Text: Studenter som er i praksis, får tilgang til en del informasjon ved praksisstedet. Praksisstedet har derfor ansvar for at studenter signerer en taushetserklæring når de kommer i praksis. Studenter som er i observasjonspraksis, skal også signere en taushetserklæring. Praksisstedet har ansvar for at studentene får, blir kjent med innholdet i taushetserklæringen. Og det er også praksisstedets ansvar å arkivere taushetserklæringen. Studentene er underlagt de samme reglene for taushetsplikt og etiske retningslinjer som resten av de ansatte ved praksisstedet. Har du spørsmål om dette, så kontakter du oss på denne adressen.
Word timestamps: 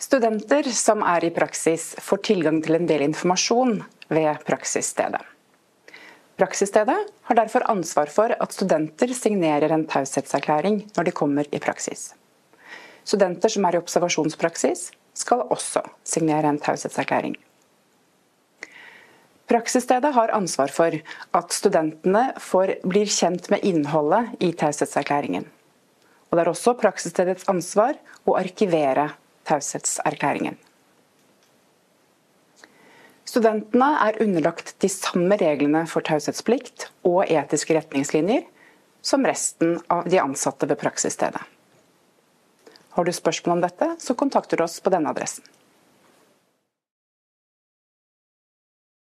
Studenter 0.00 0.64
som 0.72 1.02
er 1.04 1.26
i 1.28 1.30
praksis, 1.30 1.90
får 2.00 2.22
tilgang 2.24 2.62
til 2.64 2.78
en 2.78 2.86
del 2.88 3.02
informasjon 3.04 3.82
ved 4.08 4.46
praksisstedet. 4.48 5.20
Praksisstedet 6.40 6.96
har 7.28 7.36
derfor 7.36 7.66
ansvar 7.68 8.08
for 8.08 8.32
at 8.32 8.56
studenter 8.56 9.12
signerer 9.12 9.74
en 9.76 9.84
taushetserklæring 9.84 10.80
når 10.96 11.10
de 11.10 11.14
kommer 11.20 11.52
i 11.52 11.60
praksis. 11.60 12.14
Studenter 13.04 13.52
som 13.52 13.68
er 13.68 13.76
i 13.76 13.82
observasjonspraksis, 13.82 14.88
skal 15.12 15.44
også 15.52 15.84
signere 16.00 16.48
en 16.48 16.62
taushetserklæring. 16.64 17.36
Praksisstedet 19.52 20.14
har 20.16 20.32
ansvar 20.32 20.72
for 20.72 20.96
at 21.36 21.52
studentene 21.52 22.30
får, 22.40 22.78
blir 22.88 23.10
kjent 23.10 23.52
med 23.52 23.68
innholdet 23.68 24.32
i 24.40 24.54
taushetserklæringen. 24.56 25.44
Og 26.30 26.38
det 26.38 26.46
er 26.46 26.56
også 26.56 26.78
praksisstedets 26.80 27.50
ansvar 27.52 27.98
å 28.24 28.40
arkivere 28.40 29.10
taushetserklæringen. 29.50 30.58
Studentene 33.30 33.92
er 34.08 34.18
underlagt 34.24 34.74
de 34.82 34.88
samme 34.90 35.36
reglene 35.38 35.84
for 35.90 36.02
taushetsplikt 36.06 36.88
og 37.06 37.28
etiske 37.28 37.76
retningslinjer 37.76 38.46
som 39.06 39.24
resten 39.26 39.78
av 39.92 40.08
de 40.10 40.18
ansatte 40.22 40.66
ved 40.66 40.80
praksisstedet. 40.80 41.42
Har 42.96 43.06
du 43.06 43.12
spørsmål 43.14 43.58
om 43.58 43.62
dette, 43.62 43.86
så 44.02 44.16
kontakter 44.18 44.58
du 44.58 44.64
oss 44.66 44.80
på 44.82 44.90
denne 44.90 45.12
adressen. 45.12 45.44